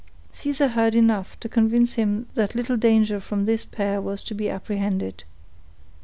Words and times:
Caesar 0.33 0.69
heard 0.69 0.95
enough 0.95 1.39
to 1.39 1.47
convince 1.47 1.93
him 1.93 2.25
that 2.33 2.55
little 2.55 2.75
danger 2.75 3.19
from 3.19 3.45
this 3.45 3.65
pair 3.65 4.01
was 4.01 4.23
to 4.23 4.33
be 4.33 4.49
apprehended. 4.49 5.23